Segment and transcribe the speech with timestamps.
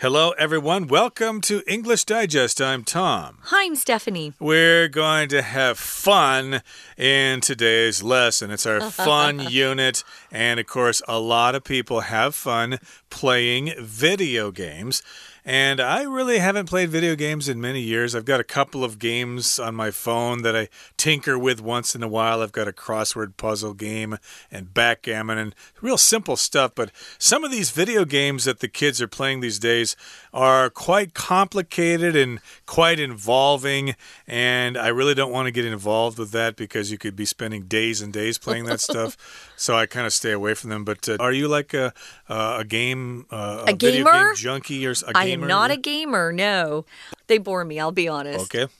[0.00, 0.86] Hello, everyone.
[0.86, 2.62] Welcome to English Digest.
[2.62, 3.38] I'm Tom.
[3.42, 4.32] Hi, I'm Stephanie.
[4.38, 6.62] We're going to have fun
[6.96, 8.52] in today's lesson.
[8.52, 10.04] It's our fun unit.
[10.30, 12.78] And of course, a lot of people have fun
[13.10, 15.02] playing video games.
[15.48, 18.14] And I really haven't played video games in many years.
[18.14, 20.68] I've got a couple of games on my phone that I
[20.98, 22.42] tinker with once in a while.
[22.42, 24.18] I've got a crossword puzzle game
[24.50, 26.72] and backgammon and real simple stuff.
[26.74, 29.96] But some of these video games that the kids are playing these days
[30.34, 33.94] are quite complicated and quite involving.
[34.26, 37.62] And I really don't want to get involved with that because you could be spending
[37.62, 39.16] days and days playing that stuff.
[39.58, 40.84] So I kind of stay away from them.
[40.84, 41.92] But uh, are you like a,
[42.28, 44.12] a game, uh, a, a video gamer?
[44.12, 45.12] game junkie or a gamer?
[45.14, 46.86] I am not a gamer, no.
[47.26, 48.44] They bore me, I'll be honest.
[48.54, 48.72] Okay.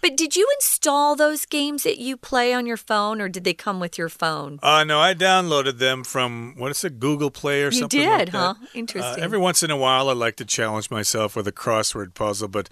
[0.00, 3.54] But did you install those games that you play on your phone or did they
[3.54, 4.58] come with your phone?
[4.62, 8.00] Uh, no, I downloaded them from what is it, Google Play or You something.
[8.00, 8.54] did, like huh?
[8.60, 8.68] that.
[8.74, 9.22] Interesting.
[9.22, 12.48] Uh, every once in a while, I like to challenge myself with a crossword puzzle,
[12.48, 12.68] but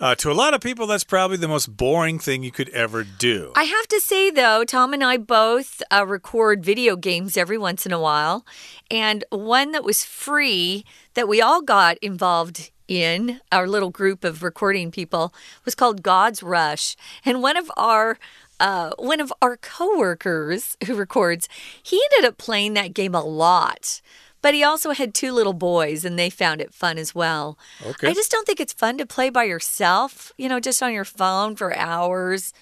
[0.00, 3.04] uh, to a lot of people, that's probably the most boring thing you could ever
[3.04, 3.52] do.
[3.54, 7.86] I have to say, though, Tom and I both uh, record video games every once
[7.86, 8.44] in a while.
[8.90, 14.42] And one that was free that we all got involved in, our little group of
[14.42, 15.32] recording people,
[15.64, 16.96] was called God's Rush.
[17.24, 18.18] And one of our
[18.60, 21.48] uh, one of our coworkers who records,
[21.82, 24.00] he ended up playing that game a lot.
[24.40, 27.56] But he also had two little boys, and they found it fun as well.
[27.86, 28.08] Okay.
[28.08, 31.04] I just don't think it's fun to play by yourself, you know, just on your
[31.04, 32.52] phone for hours.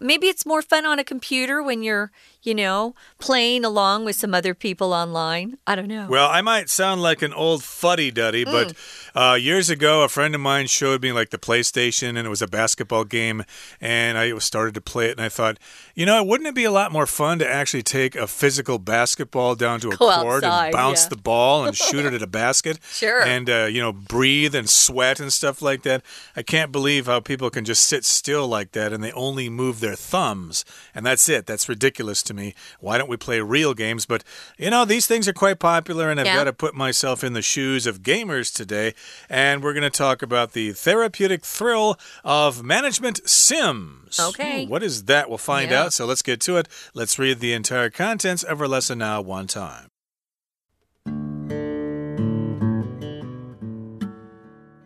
[0.00, 2.10] Maybe it's more fun on a computer when you're,
[2.44, 5.56] you know, playing along with some other people online.
[5.66, 6.06] I don't know.
[6.08, 8.74] Well, I might sound like an old fuddy duddy, but
[9.14, 12.42] uh, years ago, a friend of mine showed me like the PlayStation, and it was
[12.42, 13.44] a basketball game,
[13.80, 15.58] and I started to play it, and I thought,
[15.94, 19.54] you know, wouldn't it be a lot more fun to actually take a physical basketball
[19.54, 21.08] down to a Go court outside, and bounce yeah.
[21.10, 22.78] the ball and shoot it at a basket?
[22.90, 23.22] Sure.
[23.22, 26.02] And, uh, you know, breathe and sweat and stuff like that.
[26.36, 29.80] I can't believe how people can just sit still like that and they only move
[29.80, 31.46] their thumbs, and that's it.
[31.46, 32.54] That's ridiculous to me.
[32.80, 34.06] Why don't we play real games?
[34.06, 34.24] But,
[34.58, 36.36] you know, these things are quite popular, and I've Yeah.
[36.36, 38.94] got to put myself in the shoes of gamers today.
[39.28, 44.18] And we're going to talk about the therapeutic thrill of management sims.
[44.18, 44.64] Okay.
[44.64, 45.28] Ooh, what is that?
[45.28, 45.84] We'll find Yeah.
[45.84, 45.92] out.
[45.92, 46.68] So let's get to it.
[46.94, 49.88] Let's read the entire contents of our lesson now, one time.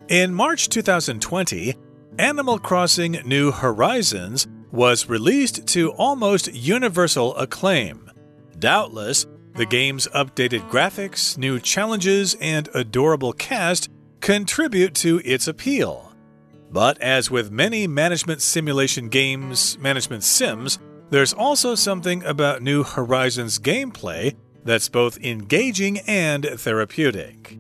[0.09, 1.75] In March 2020,
[2.19, 8.11] Animal Crossing New Horizons was released to almost universal acclaim.
[8.59, 13.89] Doubtless, the game's updated graphics, new challenges, and adorable cast
[14.21, 16.13] contribute to its appeal.
[16.71, 20.79] But as with many management simulation games, management sims,
[21.11, 27.59] there's also something about New Horizons gameplay that's both engaging and therapeutic.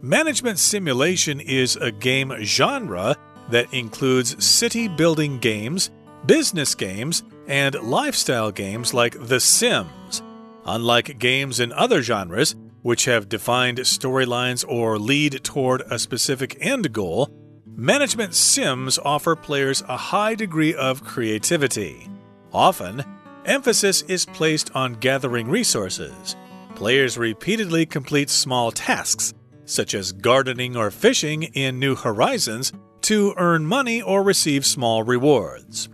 [0.00, 3.14] Management simulation is a game genre
[3.50, 5.90] that includes city building games,
[6.26, 10.22] business games, and lifestyle games like The Sims.
[10.64, 16.92] Unlike games in other genres, which have defined storylines or lead toward a specific end
[16.92, 17.28] goal,
[17.66, 22.08] management sims offer players a high degree of creativity.
[22.52, 23.04] Often,
[23.44, 26.36] emphasis is placed on gathering resources.
[26.74, 29.32] Players repeatedly complete small tasks,
[29.64, 32.72] such as gardening or fishing in New Horizons,
[33.02, 35.88] to earn money or receive small rewards.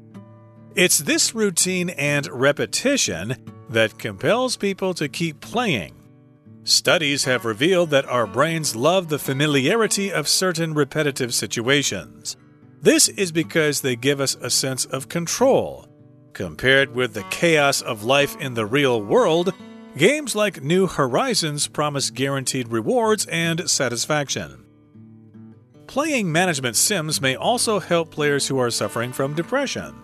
[0.75, 3.37] It's this routine and repetition
[3.69, 5.95] that compels people to keep playing.
[6.65, 12.37] Studies have revealed that our brains love the familiarity of certain repetitive situations.
[12.81, 15.87] This is because they give us a sense of control.
[16.33, 19.53] Compared with the chaos of life in the real world,
[19.97, 24.65] games like New Horizons promise guaranteed rewards and satisfaction.
[25.87, 29.95] Playing management sims may also help players who are suffering from depression.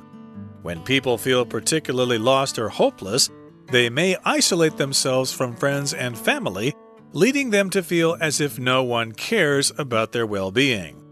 [0.64, 3.28] When people feel particularly lost or hopeless,
[3.70, 6.74] they may isolate themselves from friends and family,
[7.12, 11.04] leading them to feel as if no one cares about their well being.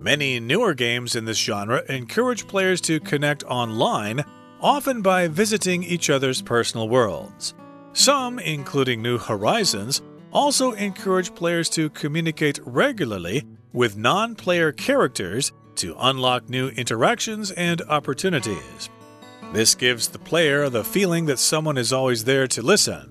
[0.00, 4.24] Many newer games in this genre encourage players to connect online,
[4.60, 7.54] often by visiting each other's personal worlds.
[7.92, 15.96] Some, including New Horizons, also encourage players to communicate regularly with non player characters to
[15.98, 18.90] unlock new interactions and opportunities.
[19.52, 23.10] This gives the player the feeling that someone is always there to listen.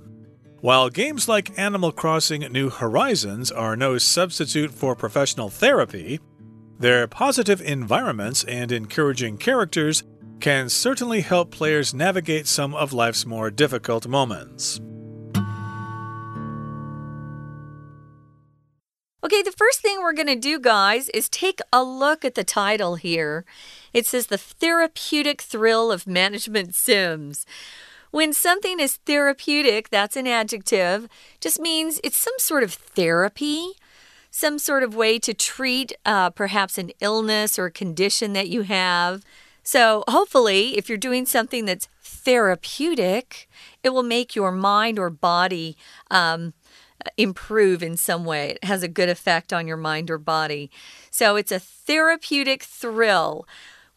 [0.62, 6.20] While games like Animal Crossing New Horizons are no substitute for professional therapy,
[6.80, 10.04] their positive environments and encouraging characters
[10.40, 14.80] can certainly help players navigate some of life's more difficult moments.
[19.22, 22.46] Okay, the first thing we're going to do, guys, is take a look at the
[22.46, 23.44] title here.
[23.92, 27.46] It says The Therapeutic Thrill of Management Sims.
[28.12, 31.10] When something is therapeutic, that's an adjective,
[31.42, 33.74] just means it's some sort of therapy,
[34.32, 38.62] some sort of way to treat uh, perhaps an illness or a condition that you
[38.62, 39.26] have.
[39.64, 43.50] So, hopefully, if you're doing something that's therapeutic,
[43.84, 45.76] it will make your mind or body
[46.10, 46.54] um,
[47.18, 48.52] improve in some way.
[48.52, 50.70] It has a good effect on your mind or body.
[51.12, 53.46] So it's a therapeutic thrill.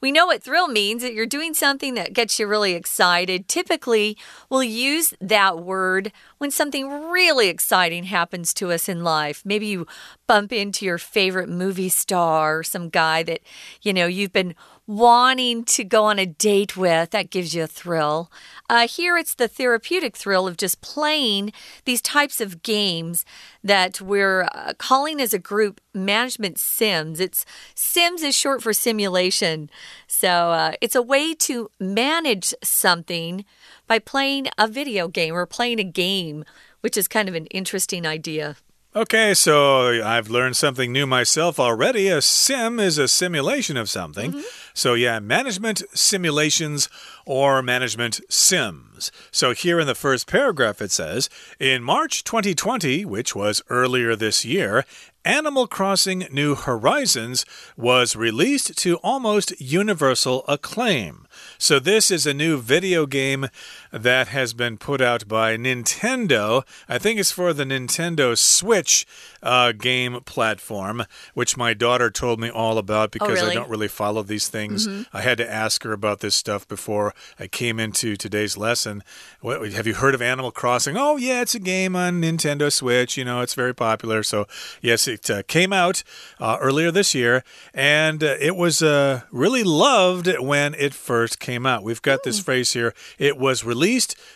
[0.02, 3.46] We know what thrill means that you're doing something that gets you really excited.
[3.46, 4.18] Typically,
[4.50, 9.42] we'll use that word when something really exciting happens to us in life.
[9.44, 9.86] Maybe you
[10.26, 13.42] bump into your favorite movie star or some guy that,
[13.80, 17.10] you know, you've been wanting to go on a date with.
[17.10, 18.30] That gives you a thrill.
[18.68, 21.52] Uh, here, it's the therapeutic thrill of just playing
[21.84, 23.24] these types of games
[23.62, 27.20] that we're uh, calling as a group management sims.
[27.20, 27.44] It's
[27.74, 29.70] sims is short for simulation.
[30.06, 33.44] So uh, it's a way to manage something
[33.86, 36.44] by playing a video game or playing a game,
[36.80, 38.56] which is kind of an interesting idea.
[38.94, 42.08] Okay, so I've learned something new myself already.
[42.08, 44.32] A sim is a simulation of something.
[44.32, 44.44] Mm -hmm.
[44.74, 46.88] So, yeah, management simulations
[47.24, 49.10] or management sims.
[49.30, 54.44] So, here in the first paragraph, it says In March 2020, which was earlier this
[54.44, 54.84] year,
[55.24, 57.46] Animal Crossing New Horizons
[57.76, 61.26] was released to almost universal acclaim.
[61.58, 63.48] So, this is a new video game
[63.92, 66.64] that has been put out by Nintendo.
[66.88, 69.06] I think it's for the Nintendo Switch
[69.42, 71.04] uh, game platform,
[71.34, 73.50] which my daughter told me all about oh, because oh, really?
[73.50, 74.86] I don't really follow these things.
[74.86, 75.18] Mm -hmm.
[75.18, 79.02] I had to ask her about this stuff before I came into today's lesson.
[79.40, 80.96] What, have you heard of Animal Crossing?
[80.96, 83.16] Oh, yeah, it's a game on Nintendo Switch.
[83.16, 84.22] You know, it's very popular.
[84.22, 84.46] So,
[84.80, 86.02] yes, it uh, came out
[86.40, 87.42] uh, earlier this year,
[87.74, 91.84] and uh, it was uh, really loved when it first came out.
[91.84, 92.44] We've got this hmm.
[92.44, 93.81] phrase here it was released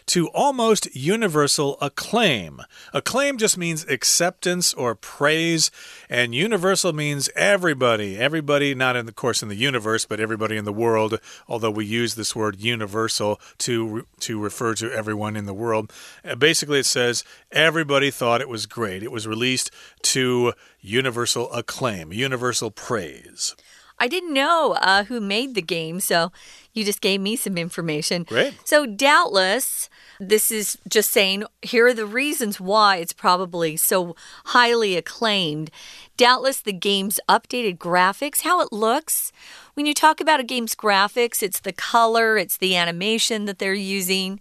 [0.06, 2.60] to almost universal acclaim.
[2.92, 5.70] Acclaim just means acceptance or praise,
[6.08, 8.16] and universal means everybody.
[8.16, 11.84] Everybody, not in the course in the universe, but everybody in the world, although we
[11.84, 15.92] use this word universal to, to refer to everyone in the world.
[16.24, 19.02] Uh, basically, it says everybody thought it was great.
[19.02, 19.70] It was released
[20.02, 23.54] to universal acclaim, universal praise.
[23.98, 26.30] I didn't know uh, who made the game, so
[26.76, 28.24] you just gave me some information.
[28.24, 28.54] Great.
[28.64, 29.88] So, doubtless,
[30.20, 34.14] this is just saying here are the reasons why it's probably so
[34.46, 35.70] highly acclaimed.
[36.16, 39.32] Doubtless, the game's updated graphics, how it looks.
[39.74, 43.74] When you talk about a game's graphics, it's the color, it's the animation that they're
[43.74, 44.40] using.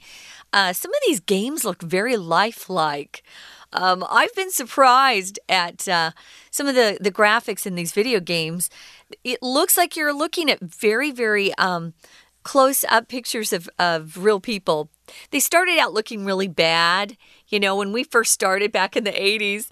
[0.53, 3.23] Uh, some of these games look very lifelike.
[3.73, 6.11] Um, I've been surprised at uh,
[6.49, 8.69] some of the, the graphics in these video games.
[9.25, 11.93] It looks like you're looking at very, very um,
[12.45, 14.89] close up pictures of, of real people.
[15.31, 17.17] They started out looking really bad.
[17.49, 19.67] You know, when we first started back in the 80s,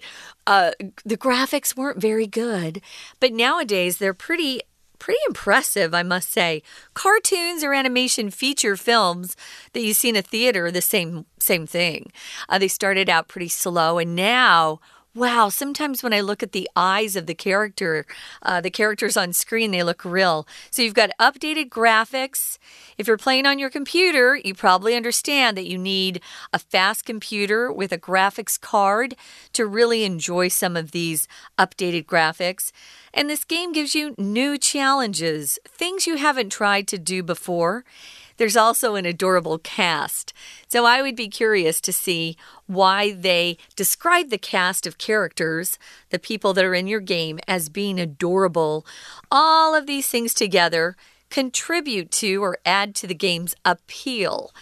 [0.46, 0.72] uh,
[1.04, 2.82] the graphics weren't very good.
[3.20, 4.60] But nowadays, they're pretty
[4.98, 6.62] pretty impressive, I must say.
[6.94, 9.36] Cartoons or animation feature films
[9.74, 12.10] that you see in a theater, the same same thing.
[12.48, 14.80] Uh, they started out pretty slow, and now
[15.16, 18.04] Wow, sometimes when I look at the eyes of the character,
[18.42, 20.44] uh, the characters on screen, they look real.
[20.72, 22.58] So you've got updated graphics.
[22.98, 26.20] If you're playing on your computer, you probably understand that you need
[26.52, 29.14] a fast computer with a graphics card
[29.52, 32.72] to really enjoy some of these updated graphics.
[33.12, 37.84] And this game gives you new challenges, things you haven't tried to do before.
[38.36, 40.32] There's also an adorable cast.
[40.68, 42.36] So I would be curious to see
[42.66, 45.78] why they describe the cast of characters,
[46.10, 48.86] the people that are in your game, as being adorable.
[49.30, 50.96] All of these things together
[51.30, 54.52] contribute to or add to the game's appeal.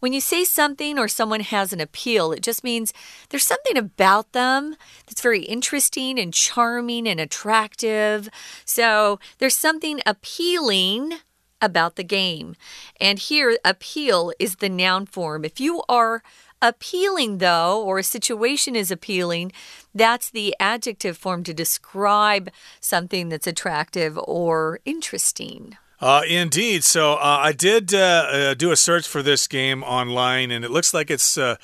[0.00, 2.94] When you say something or someone has an appeal, it just means
[3.28, 8.30] there's something about them that's very interesting and charming and attractive.
[8.64, 11.18] So there's something appealing
[11.60, 12.56] about the game.
[13.00, 15.44] And here, appeal is the noun form.
[15.44, 16.22] If you are
[16.62, 19.52] appealing, though, or a situation is appealing,
[19.94, 22.50] that's the adjective form to describe
[22.80, 25.76] something that's attractive or interesting.
[26.00, 26.82] Uh, indeed.
[26.82, 30.70] So uh, I did uh, uh, do a search for this game online, and it
[30.70, 31.56] looks like it's uh,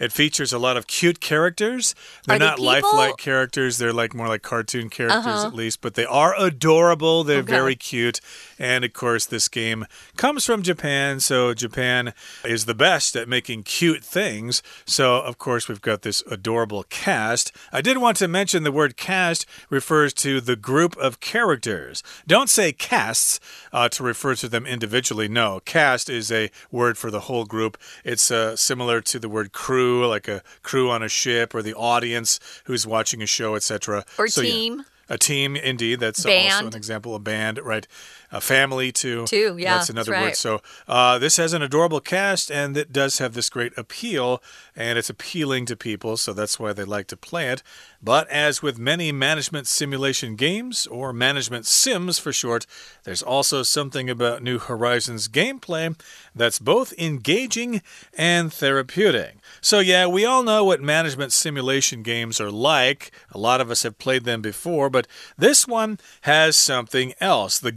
[0.00, 1.94] it features a lot of cute characters.
[2.26, 3.78] They're not lifelike characters.
[3.78, 5.46] They're like more like cartoon characters -huh.
[5.46, 7.24] at least, but they are adorable.
[7.24, 7.52] They're Okay.
[7.52, 8.20] very cute.
[8.58, 9.86] And of course, this game
[10.16, 12.12] comes from Japan, so Japan
[12.44, 14.62] is the best at making cute things.
[14.84, 17.52] So, of course, we've got this adorable cast.
[17.72, 22.02] I did want to mention the word cast refers to the group of characters.
[22.26, 23.40] Don't say casts
[23.72, 25.28] uh, to refer to them individually.
[25.28, 27.78] No, cast is a word for the whole group.
[28.04, 31.74] It's uh, similar to the word crew, like a crew on a ship, or the
[31.74, 34.04] audience who's watching a show, etc.
[34.18, 34.50] Or So, yeah.
[34.50, 34.84] team.
[35.08, 36.00] A team, indeed.
[36.00, 37.14] That's also an example.
[37.14, 37.86] A band, right?
[38.34, 39.26] A family, too.
[39.26, 40.58] Too, yeah, That's another that's word.
[40.58, 44.42] So uh, this has an adorable cast, and it does have this great appeal,
[44.74, 47.62] and it's appealing to people, so that's why they like to play it.
[48.02, 52.66] But as with many management simulation games, or management sims for short,
[53.04, 55.96] there's also something about New Horizons gameplay
[56.34, 57.82] that's both engaging
[58.18, 59.36] and therapeutic.
[59.60, 63.12] So, yeah, we all know what management simulation games are like.
[63.30, 65.06] A lot of us have played them before, but
[65.38, 67.58] this one has something else.
[67.58, 67.72] The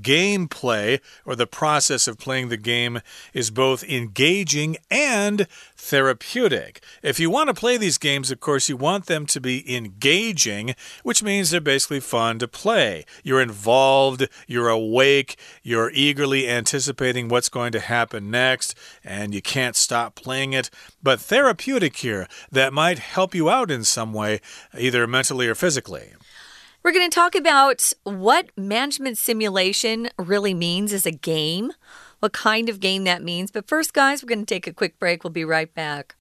[0.47, 3.01] gameplay, or the process of playing the game,
[3.33, 6.81] is both engaging and therapeutic.
[7.03, 10.75] If you want to play these games, of course, you want them to be engaging,
[11.03, 13.05] which means they're basically fun to play.
[13.23, 19.75] You're involved, you're awake, you're eagerly anticipating what's going to happen next, and you can't
[19.75, 20.69] stop playing it.
[21.01, 24.41] But therapeutic here, that might help you out in some way,
[24.77, 26.13] either mentally or physically.
[26.86, 31.72] We're going to talk about what management simulation really means as a game,
[32.20, 33.52] what kind of game that means.
[33.52, 35.22] But first, guys, we're going to take a quick break.
[35.22, 36.16] We'll be right back.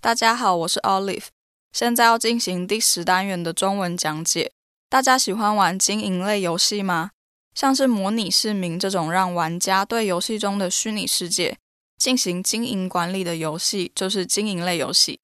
[0.00, 1.26] 大家好，我是 Olive，
[1.72, 4.52] 现在要进行第十单元的中文讲解。
[4.88, 7.10] 大家喜欢玩经营类游戏吗？
[7.54, 11.56] 像是模拟市民这种让玩家对游戏中的虚拟世界
[11.96, 15.18] 进行经营管理的游戏，就是经营类游戏。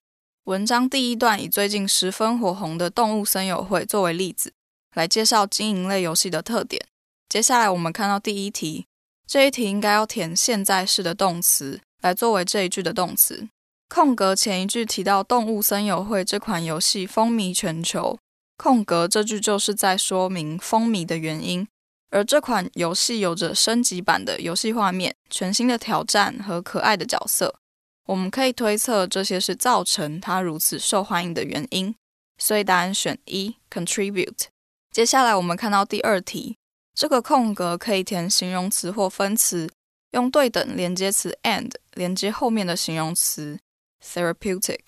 [0.47, 4.53] 文章第一段以最近十分火红的动物森友会作为例子，
[4.95, 6.85] 来介绍经营类游戏的特点。
[7.27, 8.85] 接下来我们看到第一题，
[9.27, 13.49] 这一题应该要填现在式的动词来作为这一句的动词。
[13.89, 18.17] 空格前一句提到《动物森友会》这款游戏风靡全球，
[18.55, 21.67] 空格这句就是在说明风靡的原因。
[22.09, 27.59] 而这款游戏有着升级版的游戏画面、全新的挑战和可爱的角色。
[28.07, 31.93] 我们可以推测这些是造成它如此受欢迎的原因，
[32.37, 34.45] 所以答案选一，contribute。
[34.91, 36.57] 接下来我们看到第二题，
[36.93, 39.69] 这个空格可以填形容词或分词，
[40.11, 43.59] 用对等连接词 and 连接后面的形容词
[44.01, 44.79] therapeutic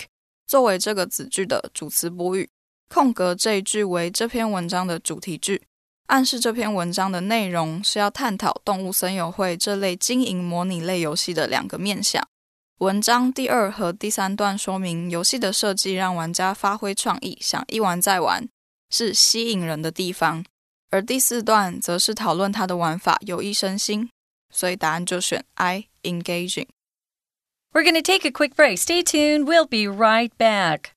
[0.47, 2.49] 作为这个子句的主词补语。
[2.87, 5.61] 空格这一句为这篇文章的主题句，
[6.07, 12.25] 暗示这篇文章的内容是要探讨动物森友会这类经营模拟类游戏的两个面向。
[12.78, 18.48] 文章第二和第三段说明游戏的设计让玩家发挥创意，想一玩再玩
[18.90, 20.44] 是吸引人的地方，
[20.90, 24.10] 而第四段则是讨论它的玩法有益身心，
[24.50, 26.66] 所以答案就选 I engaging。
[27.72, 28.78] We're going to take a quick break.
[28.78, 29.46] Stay tuned.
[29.46, 30.90] We'll be right back.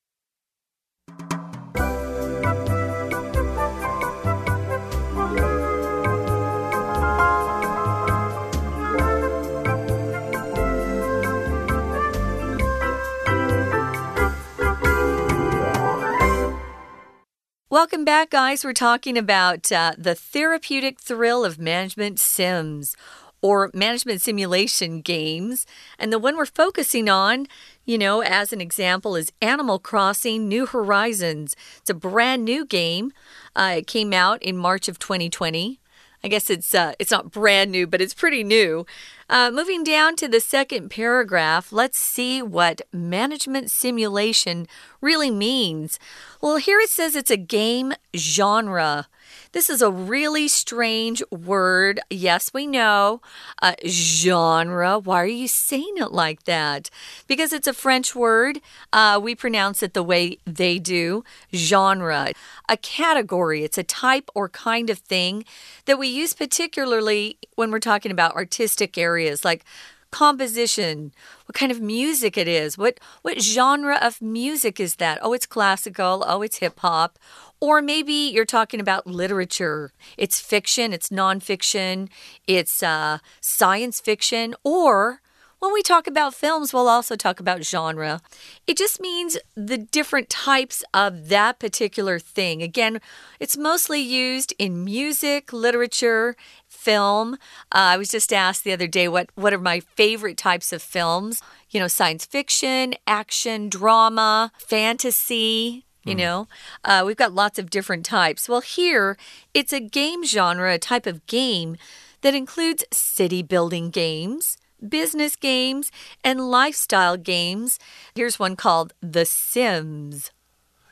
[17.73, 18.67] Welcome back, guys.
[18.67, 22.95] We're talking about uh, the therapeutic thrill of management sims
[23.41, 25.64] or management simulation games.
[25.99, 27.47] And the one we're focusing on,
[27.87, 31.57] you know, as an example, is Animal Crossing New Horizons.
[31.79, 33.11] It's a brand new game.
[33.57, 35.81] Uh, it came out in March of 2020.
[36.25, 38.87] I guess it's uh, it's not brand new, but it's pretty new.
[39.29, 44.69] Uh, moving down to the second paragraph, let's see what management simulation
[45.00, 45.99] really means.
[46.41, 49.09] Well, here it says it's a game genre.
[49.53, 52.01] This is a really strange word.
[52.11, 53.21] Yes, we know.
[53.61, 54.99] Uh, genre.
[54.99, 56.91] Why are you saying it like that?
[57.27, 58.61] Because it's a French word.
[58.93, 61.25] Uh, we pronounce it the way they do.
[61.55, 62.33] Genre.
[62.69, 63.65] A category.
[63.65, 65.45] It's a type or kind of thing
[65.85, 69.65] that we use particularly when we're talking about artistic areas like
[70.12, 71.11] composition,
[71.47, 75.19] what kind of music it is, what what genre of music is that?
[75.23, 77.19] Oh, it's classical, oh, it's hip hop.
[77.62, 79.92] Or maybe you're talking about literature.
[80.19, 82.09] It's fiction, it's nonfiction,
[82.49, 85.21] it's uh, science fiction, or
[85.62, 88.21] When we talk about films, we'll also talk about genre.
[88.66, 92.64] It just means the different types of that particular thing.
[92.64, 93.00] Again,
[93.38, 96.35] it's mostly used in music, literature,
[96.66, 97.35] film.
[97.71, 100.83] Uh, I was just asked the other day what, what are my favorite types of
[100.83, 101.40] films?
[101.71, 105.85] You know, science fiction, action, drama, fantasy.
[106.04, 106.18] You mm.
[106.18, 106.49] know,
[106.85, 108.49] uh, we've got lots of different types.
[108.49, 109.16] Well, here
[109.54, 111.76] it's a game genre, a type of game
[112.23, 114.56] that includes city building games,
[114.87, 115.90] business games,
[116.25, 117.78] and lifestyle games.
[118.14, 120.30] Here's one called The Sims.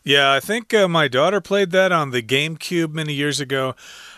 [0.03, 3.75] Yeah, I think uh, my daughter played that on the GameCube many years ago.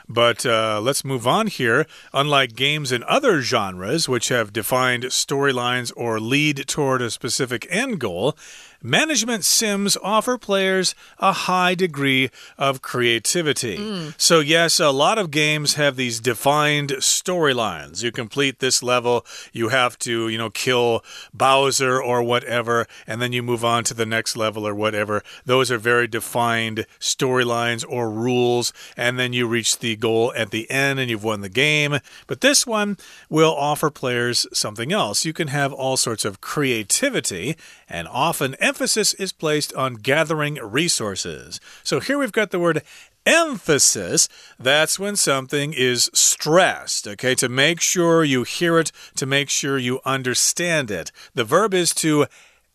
[0.08, 1.86] But uh, let's move on here.
[2.12, 7.98] Unlike games in other genres, which have defined storylines or lead toward a specific end
[7.98, 8.36] goal,
[8.82, 13.78] management sims offer players a high degree of creativity.
[13.78, 14.14] Mm.
[14.20, 18.02] So, yes, a lot of games have these defined storylines.
[18.02, 23.32] You complete this level, you have to, you know, kill Bowser or whatever, and then
[23.32, 25.22] you move on to the next level or whatever.
[25.44, 30.70] Those are very defined storylines or rules, and then you reach the goal at the
[30.70, 31.98] end and you've won the game.
[32.26, 32.96] But this one
[33.28, 35.24] will offer players something else.
[35.24, 37.56] You can have all sorts of creativity,
[37.88, 41.60] and often emphasis is placed on gathering resources.
[41.84, 42.80] So here we've got the word
[43.26, 47.34] emphasis, that's when something is stressed, okay?
[47.34, 51.12] To make sure you hear it, to make sure you understand it.
[51.34, 52.24] The verb is to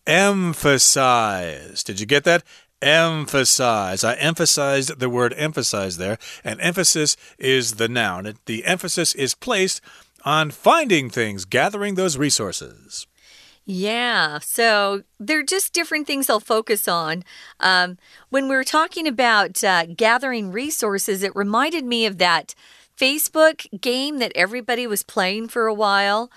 [0.06, 1.84] emphasize.
[1.84, 2.44] Did you get that?
[2.80, 4.04] emphasize.
[4.04, 8.36] I emphasized the word emphasize there, and emphasis is the noun.
[8.46, 9.82] The emphasis is placed
[10.24, 13.08] on finding things, gathering those resources.
[13.69, 17.25] Yeah, so they're just different things I'll focus on.
[17.59, 17.97] Um,
[18.29, 22.55] when we were talking about uh, gathering resources, it reminded me of that
[22.97, 26.31] Facebook game that everybody was playing for a while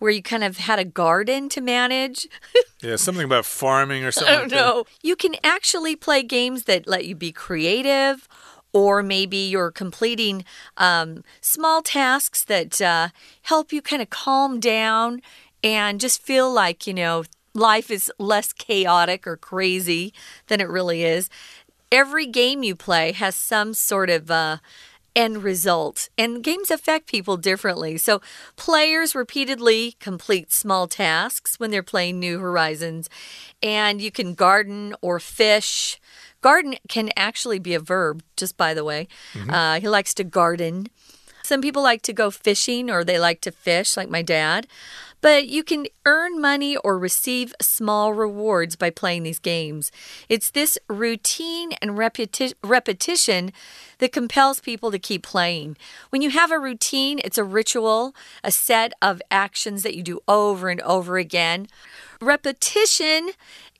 [0.00, 2.26] where you kind of had a garden to manage.
[2.82, 4.34] yeah, something about farming or something.
[4.34, 4.84] I don't like know.
[5.04, 8.28] You can actually play games that let you be creative.
[8.74, 10.46] Or maybe you're completing
[10.78, 13.10] um, small tasks that uh,
[13.42, 15.20] help you kind of calm down
[15.62, 20.12] and just feel like, you know, life is less chaotic or crazy
[20.48, 21.28] than it really is.
[21.90, 24.58] Every game you play has some sort of uh,
[25.14, 26.08] end result.
[26.16, 27.96] And games affect people differently.
[27.98, 28.20] So,
[28.56, 33.08] players repeatedly complete small tasks when they're playing New Horizons,
[33.62, 36.00] and you can garden or fish.
[36.40, 39.06] Garden can actually be a verb, just by the way.
[39.34, 39.50] Mm -hmm.
[39.50, 40.88] uh, he likes to garden.
[41.44, 44.66] Some people like to go fishing or they like to fish, like my dad.
[45.22, 49.90] But you can earn money or receive small rewards by playing these games.
[50.28, 53.52] It's this routine and repeti repetition
[53.98, 55.76] that compels people to keep playing.
[56.10, 60.20] When you have a routine, it's a ritual, a set of actions that you do
[60.26, 61.68] over and over again.
[62.20, 63.30] Repetition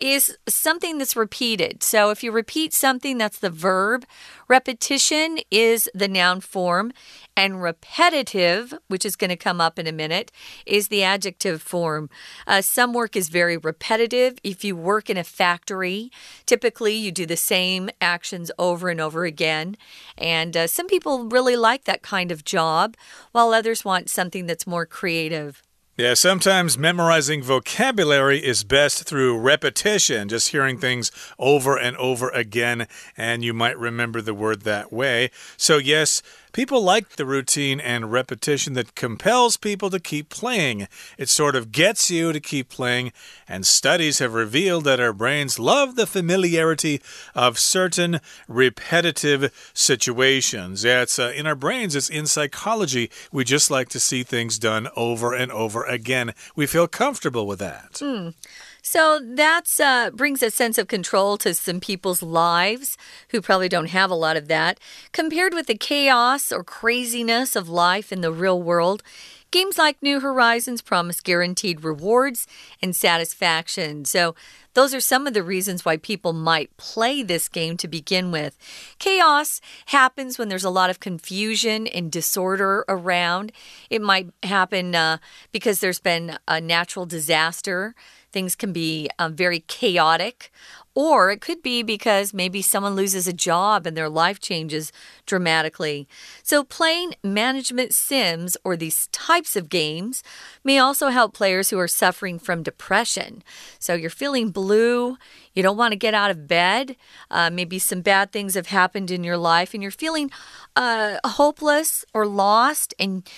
[0.01, 1.83] is something that's repeated.
[1.83, 4.05] So if you repeat something, that's the verb.
[4.49, 6.93] Repetition is the noun form.
[7.37, 10.33] And repetitive, which is going to come up in a minute,
[10.67, 12.11] is the adjective form.
[12.47, 14.39] Uh, some work is very repetitive.
[14.43, 16.11] If you work in a factory,
[16.47, 19.77] typically you do the same actions over and over again.
[20.17, 22.97] And uh, some people really like that kind of job,
[23.33, 25.63] while others want something that's more creative.
[25.99, 32.89] Yeah, sometimes memorizing vocabulary is best through repetition, just hearing things over and over again,
[33.15, 35.31] and you might remember the word that way.
[35.59, 40.87] So, yes, People like the routine and repetition that compels people to keep playing.
[41.17, 43.13] It sort of gets you to keep playing,
[43.49, 47.01] and studies have revealed that our brains love the familiarity
[47.35, 50.85] of certain repetitive situations.
[50.85, 53.11] Yeah, it's uh, in our brains, it's in psychology.
[53.33, 56.35] We just like to see things done over and over again.
[56.55, 57.95] We feel comfortable with that.
[57.95, 58.35] Mm.
[58.83, 63.91] So that uh, brings a sense of control to some people's lives who probably don't
[63.91, 64.81] have a lot of that.
[65.13, 69.05] Compared with the chaos or craziness of life in the real world,
[69.53, 72.49] games like New Horizons promise guaranteed rewards
[72.83, 74.05] and satisfaction.
[74.05, 74.35] So,
[74.75, 78.57] those are some of the reasons why people might play this game to begin with.
[78.99, 83.53] Chaos happens when there's a lot of confusion and disorder around.
[83.91, 85.19] It might happen uh,
[85.53, 87.95] because there's been a natural disaster
[88.33, 90.51] Things can be um, very chaotic,
[90.95, 94.93] or it could be because maybe someone loses a job and their life changes
[95.27, 96.07] dramatically.
[96.43, 100.23] So, playing management sims or these types of games
[100.65, 103.43] may also help players who are suffering from depression.
[103.79, 105.17] So, you're feeling blue,
[105.55, 106.97] you don't want to get out of bed,
[107.31, 110.31] uh, maybe some bad things have happened in your life, and you're feeling
[110.77, 113.29] uh, hopeless or lost, and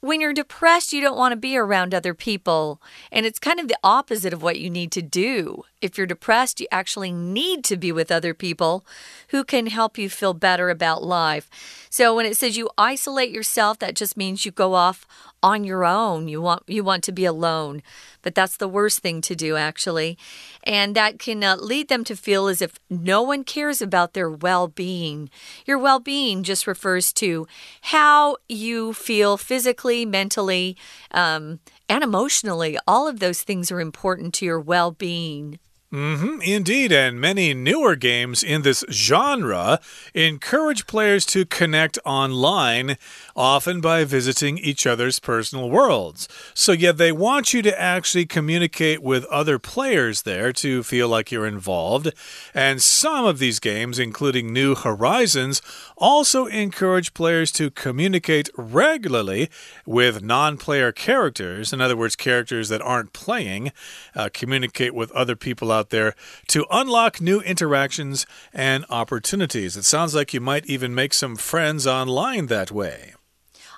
[0.00, 2.80] when you're depressed, you don't want to be around other people.
[3.12, 5.64] And it's kind of the opposite of what you need to do.
[5.82, 8.84] If you're depressed, you actually need to be with other people
[9.28, 11.48] who can help you feel better about life.
[11.90, 15.06] So when it says you isolate yourself, that just means you go off
[15.42, 16.28] on your own.
[16.28, 17.82] You want you want to be alone,
[18.22, 20.18] but that's the worst thing to do actually.
[20.64, 24.30] And that can uh, lead them to feel as if no one cares about their
[24.30, 25.30] well-being.
[25.66, 27.46] Your well-being just refers to
[27.82, 30.76] how you feel physically, mentally,
[31.10, 32.78] um, and emotionally.
[32.86, 35.58] All of those things are important to your well-being.
[35.92, 39.80] Mm -hmm, indeed, and many newer games in this genre
[40.14, 42.96] encourage players to connect online,
[43.34, 46.28] often by visiting each other's personal worlds.
[46.54, 51.32] So, yeah, they want you to actually communicate with other players there to feel like
[51.34, 52.12] you're involved.
[52.54, 55.60] And some of these games, including New Horizons,
[55.96, 59.48] also encourage players to communicate regularly
[59.86, 61.72] with non player characters.
[61.72, 63.72] In other words, characters that aren't playing,
[64.14, 66.14] uh, communicate with other people out out there
[66.48, 69.76] to unlock new interactions and opportunities.
[69.76, 73.14] It sounds like you might even make some friends online that way.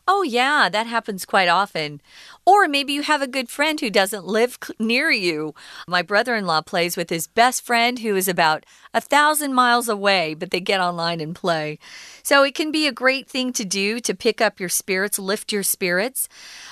[0.08, 2.00] Oh, yeah, that happens quite often.
[2.44, 5.54] Or maybe you have a good friend who doesn't live near you.
[5.86, 9.88] My brother in law plays with his best friend who is about a thousand miles
[9.88, 11.78] away, but they get online and play.
[12.24, 15.52] So it can be a great thing to do to pick up your spirits, lift
[15.52, 16.28] your spirits.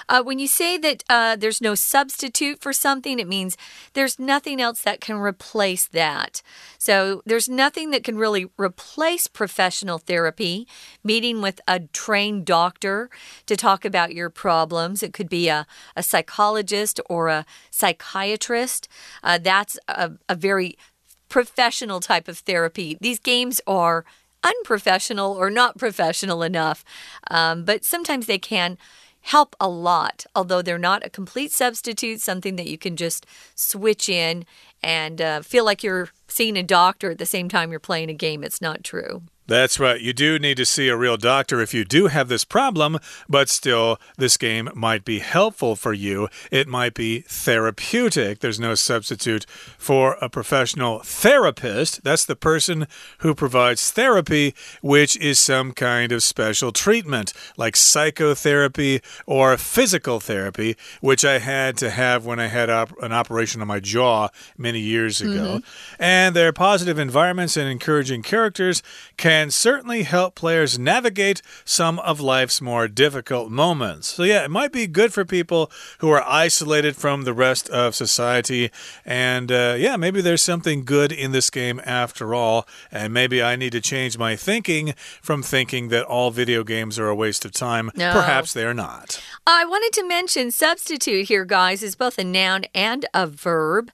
[0.09, 3.57] Uh, when you say that uh, there's no substitute for something, it means
[3.93, 6.43] there's nothing else that can replace that.
[6.79, 10.67] So there's nothing that can really replace professional therapy,
[11.05, 13.09] meeting with a trained doctor
[13.47, 15.03] to talk about your problems.
[15.03, 15.60] It could be a,
[15.97, 18.89] a psychologist or a psychiatrist.
[19.23, 20.77] Uh, that's a, a very
[21.29, 22.99] professional type of therapy.
[23.01, 24.05] These games are
[24.43, 26.85] unprofessional or not professional enough,
[27.31, 28.79] um, but sometimes they can
[29.23, 34.09] help a lot, although they're not a complete substitute, something that you can just switch
[34.09, 34.45] in
[34.83, 38.15] and uh, feel like you're seeing a doctor at the same time you're playing a
[38.15, 38.43] game.
[38.43, 39.23] It's not true.
[39.51, 40.01] That's right.
[40.01, 43.49] You do need to see a real doctor if you do have this problem, but
[43.49, 46.29] still, this game might be helpful for you.
[46.53, 48.39] It might be therapeutic.
[48.39, 52.05] There's no substitute for a professional therapist.
[52.05, 52.87] That's the person
[53.19, 60.77] who provides therapy, which is some kind of special treatment, like psychotherapy or physical therapy,
[61.01, 64.79] which I had to have when I had op an operation on my jaw many
[64.79, 65.57] years ago.
[65.57, 65.97] Mm -hmm.
[65.99, 68.81] And their positive environments and encouraging characters
[69.17, 74.09] can can certainly help players navigate some of life's more difficult moments.
[74.09, 77.95] So, yeah, it might be good for people who are isolated from the rest of
[77.95, 78.71] society.
[79.03, 82.69] And, uh, yeah, maybe there's something good in this game after all.
[82.93, 87.09] And maybe I need to change my thinking from thinking that all video games are
[87.09, 87.91] a waste of time.
[87.97, 88.13] No.
[88.13, 89.23] Perhaps they're not.
[89.47, 93.91] I wanted to mention substitute here, guys, is both a noun and a verb.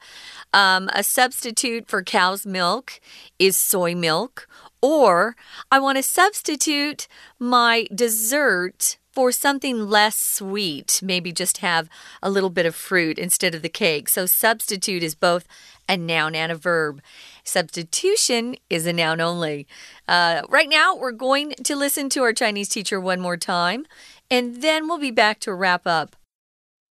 [0.52, 2.98] Um, a substitute for cow's milk
[3.38, 4.48] is soy milk
[4.81, 5.35] or
[5.71, 7.07] I want to substitute
[7.39, 11.01] my dessert for something less sweet.
[11.03, 11.89] Maybe just have
[12.21, 14.07] a little bit of fruit instead of the cake.
[14.09, 15.45] So, substitute is both
[15.87, 17.01] a noun and a verb.
[17.43, 19.67] Substitution is a noun only.
[20.07, 23.85] Uh, right now, we're going to listen to our Chinese teacher one more time,
[24.29, 26.15] and then we'll be back to wrap up.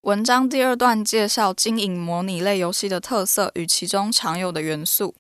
[0.02, 5.14] 文章第二段介绍经营模拟类游戏的特色与其中常有的元素。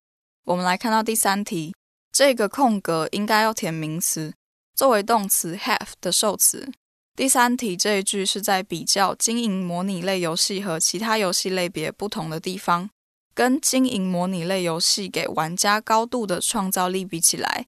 [0.44, 1.74] 我们来看到第三题。
[2.15, 4.33] 这个空格应该要填名词，
[4.73, 6.71] 作为动词 have 的受词。
[7.13, 12.89] 第三题这一句是在比较经营模拟类游戏和其他游戏类别不同的地方。
[13.33, 17.65] 跟经营模拟类游戏给玩家高度的创造力比起来，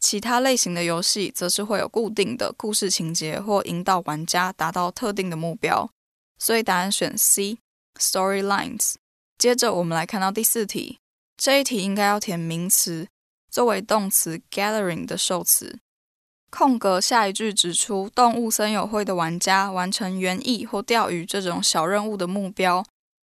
[0.00, 5.90] 其他类型的游戏则是会有固定的故事情节或引导玩家达到特定的目标。
[6.38, 8.94] 所以答案选 C，storylines。
[9.36, 11.00] 接着我们来看到第四题，
[11.36, 13.06] 这一题应该要填名词。
[13.50, 15.80] 作为动词 gathering 的受词，
[16.50, 22.84] 空格下一句指出，动物森友会的玩家完成园艺或钓鱼这种小任务的目标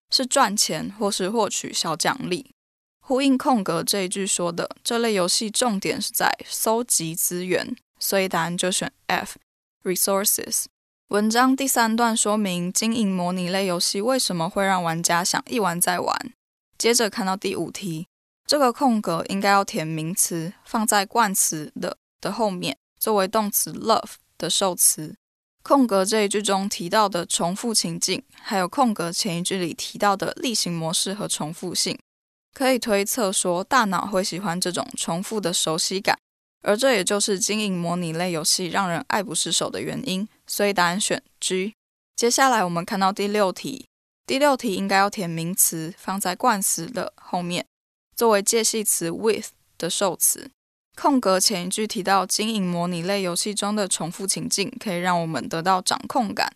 [0.09, 2.51] 是赚钱或是获取小奖励。
[2.99, 9.35] 呼应空格这一句说的，这类游戏重点是在搜集资源，所以答案就选 F
[9.83, 10.65] resources。
[11.09, 16.33] 文章第三段说明经营模拟类游戏为什么会让玩家想一玩再玩。
[16.79, 18.07] 接着看到第五题。
[18.45, 25.15] 这个空格应该要填名词，放在冠词的的后面，作为动词 love 的受词。
[25.63, 31.97] 空格这一句中提到的重复情境，还有空格前一句里提到的例行模式和重复性，
[32.53, 36.15] 可以推测说大脑会喜欢这种重复的熟悉感，
[36.61, 40.27] 而这也就是经营模拟类游戏让人爱不释手的原因。
[40.45, 41.73] 所以答案选 G
[42.15, 43.87] 接下来我们看到第六题，
[44.27, 47.65] 第六题应该要填名词，放在冠词的后面，
[48.15, 50.49] 作为介系词 with 的受词。
[50.95, 56.55] 空格前一句提到经营模拟类游戏中的重复情境，可以让我们得到掌控感。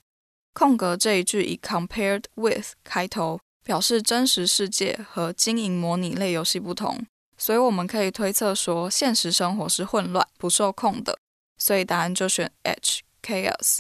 [0.54, 7.06] 空格这一句以 compared with 开头，表示真实世界和经营模拟类游戏不同，
[7.38, 11.20] 所以我们可以推测说现实生活是混乱、不受控的。
[11.58, 13.80] 所以答案就选 H chaos。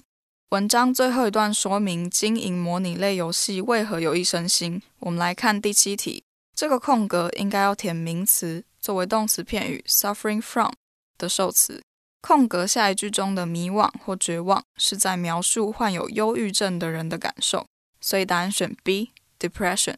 [0.49, 4.81] 文章最后一段说明经营模拟类游戏为何有益身心。
[4.99, 6.23] 我们来看第七题，
[6.59, 10.73] 这个空格应该要填名词作为动词片语 suffering from
[11.17, 11.81] 的受词。
[12.19, 17.65] 空格下一句中的迷惘或绝望是在描述患有忧郁症的人的感受，
[18.01, 19.95] 所以答案选 B depression。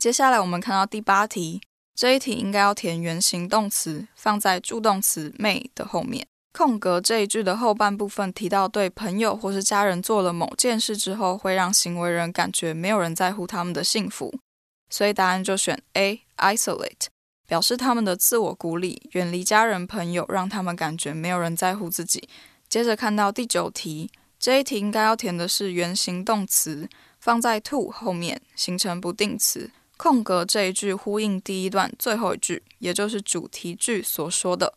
[0.00, 1.60] 接下来我们看到第八题，
[1.94, 6.26] 这一题应该要填原形动词放在助动词 may 的后面。
[6.52, 14.40] 空格这一句的后半部分提到，对朋友或是家人做了某件事之后，会让行为人感觉没有人在乎他们的幸福，
[14.90, 17.06] 所以答案就选 A，isolate，
[17.46, 22.28] 表示他们的自我孤立，远离家人朋友，让他们感觉没有人在乎自己。
[22.68, 29.70] 接着看到第九题，这一题应该要填的是原形动词放在 to 后面，形成不定词。
[29.96, 34.74] 空格这一句呼应第一段最后一句，也就是主题句所说的。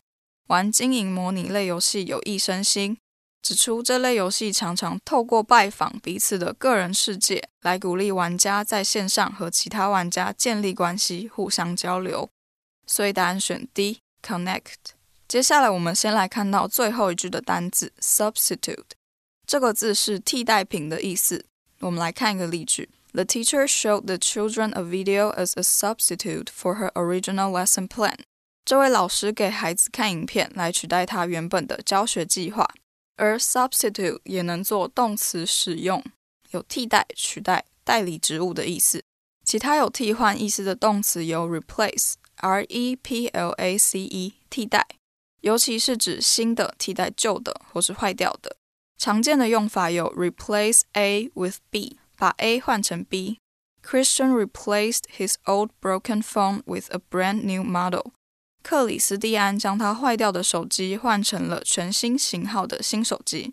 [0.48, 2.98] 玩经营模拟类游戏有益身心，
[3.44, 12.30] 指出这类游戏常常透过拜访彼此的个人世界，来鼓励玩家在线上和其他玩家建立关系，互相交流。
[12.86, 14.94] 所以答案选 D，connect。
[15.28, 18.92] 接下来我们先来看到最后一句的单字 substitute，
[19.46, 21.44] 这个字是替代品的意思。
[21.80, 28.16] 我们来看一个例句：The teacher showed the children a video as a substitute for her original lesson plan.
[28.64, 32.66] 这位老师给孩子看影片来取代他原本的教学计划，
[33.16, 36.02] 而 substitute 也能做动词使用，
[36.50, 39.02] 有替代、取代、代理职务的意思。
[39.44, 44.86] 其他有替换意思的动词有 replace，r e p l a c e，替代，
[45.42, 48.56] 尤其是指新的替代旧的或是坏掉的。
[48.96, 53.38] 常见的用法有 replace A with B，把 A 换成 B。
[53.82, 58.12] Christian replaced his old broken phone with a brand new model.
[58.64, 63.52] 克里斯蒂安将他坏掉的手机换成了全新型号的新手机。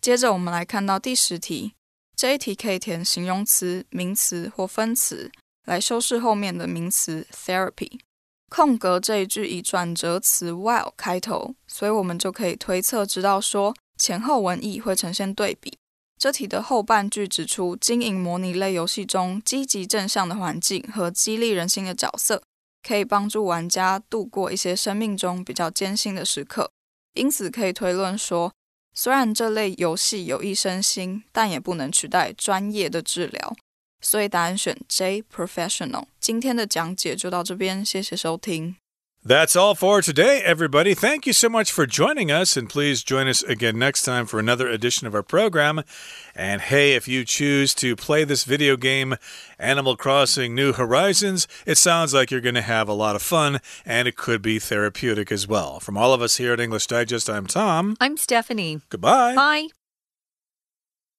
[0.00, 1.74] 接着，我们来看到第十题，
[2.16, 5.30] 这一题可以填形容词、名词或分词
[5.66, 8.00] 来修饰后面的名词 therapy。
[8.48, 15.76] 空格这一句以转折词 while 开头，所以我们就可以推测知道说前后文意会呈现对比。
[16.18, 22.42] 这题的后半句指出，经营模拟类游戏中积极正向的环境和激励人心的角色。
[22.86, 26.70] 可以帮助玩家度过一些生命中比较艰辛的时刻，
[27.14, 28.52] 因此可以推论说，
[28.94, 33.56] 虽然这类游戏有益身心，但也不能取代专业的治疗。
[34.00, 36.04] 所以答案选 J，professional。
[36.20, 38.76] 今天的讲解就到这边，谢谢收听。
[39.26, 40.94] That's all for today, everybody.
[40.94, 44.38] Thank you so much for joining us, and please join us again next time for
[44.38, 45.82] another edition of our program.
[46.36, 49.16] And hey, if you choose to play this video game,
[49.58, 53.58] Animal Crossing New Horizons, it sounds like you're going to have a lot of fun,
[53.84, 55.80] and it could be therapeutic as well.
[55.80, 57.96] From all of us here at English Digest, I'm Tom.
[58.00, 58.80] I'm Stephanie.
[58.90, 59.34] Goodbye.
[59.34, 59.66] Bye.